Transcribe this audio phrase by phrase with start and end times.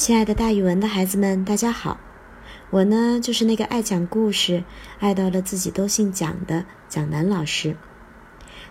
[0.00, 2.00] 亲爱的，大语文的孩子们，大家好！
[2.70, 4.64] 我呢，就是那个爱讲故事、
[4.98, 7.76] 爱到了自己都姓蒋的蒋楠老师。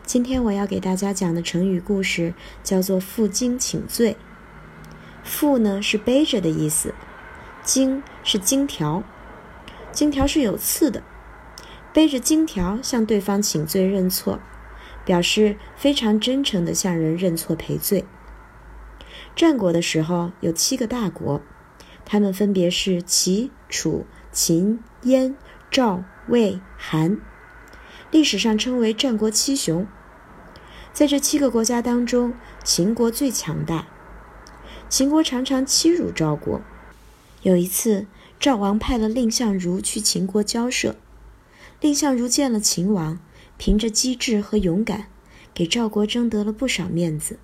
[0.04, 4.18] 今天我要给大家讲的成语故事叫做“负荆请罪”。
[5.23, 6.96] 负呢是背着的意思，
[7.61, 9.04] 荆是荆条，
[9.91, 11.04] 荆条是有刺的。
[11.93, 14.39] 背着荆条向对方请罪认错，
[15.05, 18.04] 表示非常真诚地向人认错赔罪。
[19.40, 21.42] 战国的时候有七个大国，
[22.04, 25.38] 他们分别是齐、楚、秦、燕、
[25.72, 27.18] 赵、魏、韩，
[28.12, 29.88] 历史上称为战国七雄。
[30.91, 32.34] 在这七个国家当中，
[32.66, 33.88] 秦国最强大。
[34.90, 36.60] 秦国常常欺辱赵国。
[37.44, 38.08] 有一次，
[38.41, 40.98] 赵王派了蔺相如去秦国交涉，
[41.80, 43.18] 蔺相如见了秦王，
[43.58, 45.05] 凭着机智和勇敢，
[45.54, 47.40] 给赵国争得了不少面子。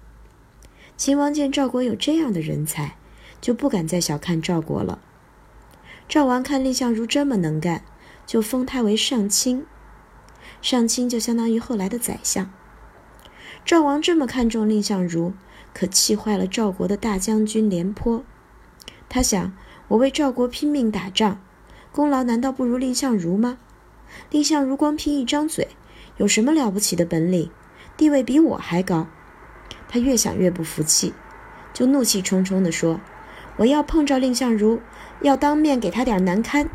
[0.98, 2.96] 秦王见赵国有这样的人才，
[3.42, 5.00] 就不敢再小看赵国了。
[6.08, 7.84] 赵王看蔺相如这么能干，
[8.26, 9.66] 就封他为上卿。
[10.62, 12.50] 上卿就相当于后来的宰相。
[13.66, 15.34] 赵王这么看重蔺相如，
[15.74, 18.24] 可气坏了赵国的大将军廉颇。
[19.10, 19.52] 他想：
[19.90, 21.42] 我为赵国拼命打仗，
[21.92, 23.58] 功劳难道不如蔺相如吗？
[24.30, 25.68] 蔺相如光凭一张嘴，
[26.18, 27.52] 有什么了不起的本领？
[27.98, 29.08] 地位比我还高。
[29.88, 31.14] 他越想越不服气，
[31.74, 33.00] 就怒气冲冲地说
[33.58, 34.82] ：“我要碰着蔺相如，
[35.22, 36.70] 要当面给他点难堪，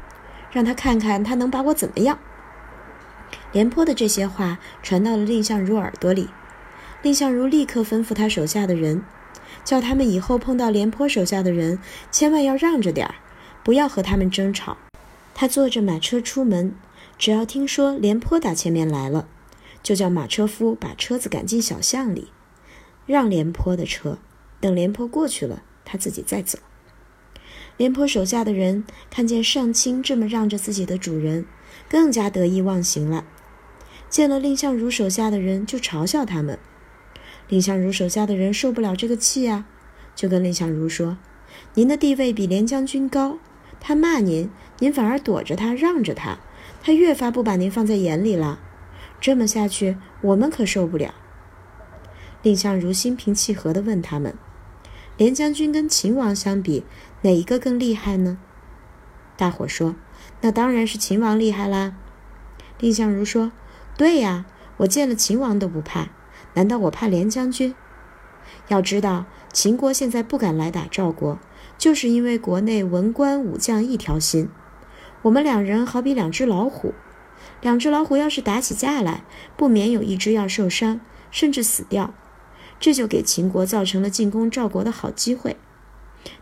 [0.50, 2.18] 让他看看他能把我怎么样。”
[3.52, 6.28] 廉颇的这些话传到了蔺相如耳朵里，
[7.02, 9.02] 蔺相如立刻吩咐他手下的人，
[9.64, 11.78] 叫他们以后碰到廉颇手下的人，
[12.10, 13.16] 千万要让着点儿，
[13.64, 14.76] 不要和他们争吵。
[15.34, 16.74] 他坐着马车出门，
[17.18, 19.26] 只要听说廉颇打前面来了，
[19.82, 22.28] 就叫马车夫把车子赶进小巷里。
[23.10, 24.18] 让廉颇的车，
[24.60, 26.60] 等廉颇过去了，他自己再走。
[27.76, 31.44] 廉颇手下的人看见上卿这么让着自己的主人，
[31.88, 33.24] 更加得意忘形了。
[34.08, 36.56] 见了蔺相如手下的人，就嘲笑他们。
[37.48, 39.66] 蔺相如手下的人受不了这个气啊，
[40.14, 41.18] 就跟蔺相如说
[41.74, 43.38] ：“您的地位比廉将军高，
[43.80, 44.48] 他骂您，
[44.78, 46.38] 您反而躲着他，让着他，
[46.80, 48.60] 他越发不把您放在眼里了。
[49.20, 51.12] 这么下去，我们可受不了。”
[52.42, 54.34] 蔺相如心平气和地问他们
[55.18, 56.84] ：“廉将军跟秦王相比，
[57.20, 58.38] 哪一个更厉害呢？”
[59.36, 59.94] 大伙说
[60.40, 61.94] ：“那当然是秦王厉害啦。”
[62.78, 63.52] 蔺相如说
[63.98, 64.46] ：“对呀，
[64.78, 66.08] 我见了秦王都不怕，
[66.54, 67.74] 难道我怕廉将军？
[68.68, 71.38] 要知道，秦国现在不敢来打赵国，
[71.76, 74.48] 就是因为国内文官武将一条心。
[75.22, 76.94] 我们两人好比两只老虎，
[77.60, 79.24] 两只老虎要是打起架来，
[79.58, 82.14] 不免有一只要受伤，甚至死掉。”
[82.80, 85.56] 这就给秦国造成了进攻赵国的好机会。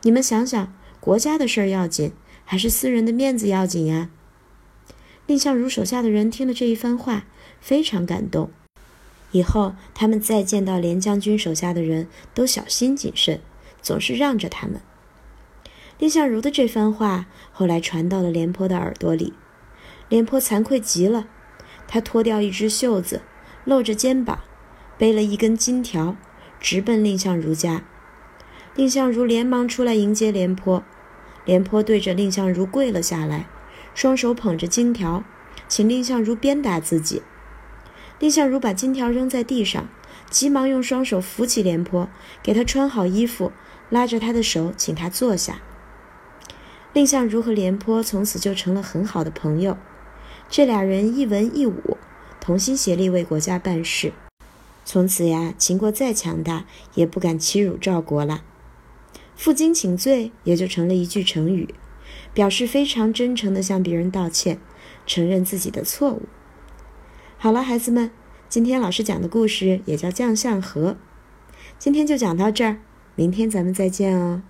[0.03, 2.13] 你们想想，国家的事儿要紧，
[2.45, 4.09] 还是私人的面子要紧呀？
[5.27, 7.25] 蔺相如手下的人听了这一番话，
[7.61, 8.51] 非常感动。
[9.33, 13.41] 以后他们再见到廉将军手下的人都小心谨慎，
[13.83, 14.81] 总是让着他们。
[15.99, 19.35] 蔺相如的这番话后来传到了廉颇的耳朵里，
[20.09, 21.27] 廉颇惭愧极了，
[21.89, 23.23] 他脱掉一只袖子，
[23.65, 24.39] 露着肩膀，
[24.97, 26.17] 背了一根金条。
[26.61, 27.83] 直奔蔺相如家，
[28.75, 30.83] 蔺相如连忙出来迎接廉颇，
[31.45, 33.47] 廉颇对着蔺相如跪了下来，
[33.95, 35.25] 双手捧着金条，
[35.69, 37.23] 请蔺相如鞭打自己。
[38.19, 39.89] 蔺相如把金条扔在地上，
[40.29, 42.09] 急忙用双手扶起廉颇，
[42.43, 43.53] 给他穿好衣服，
[43.91, 45.61] 拉着他的手，请他坐下。
[46.93, 49.77] 蔺相如和廉颇从此就成了很好的朋友，
[50.49, 51.97] 这俩人一文一武，
[52.41, 54.13] 同心协力为国家办事。
[54.91, 58.43] 从此呀，秦国再强大也不敢欺辱赵国了。
[59.37, 61.75] 负荆请罪也就成了一句成语，
[62.33, 64.59] 表示非常真诚地向别人道歉，
[65.05, 66.23] 承认自己的错误。
[67.37, 68.11] 好了，孩子们，
[68.49, 70.97] 今天老师讲的故事也叫将相和。
[71.79, 72.81] 今天就讲到这儿，
[73.15, 74.41] 明天咱们再见哦。